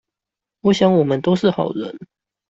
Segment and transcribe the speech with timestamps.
[0.61, 1.95] 我想我們都是好人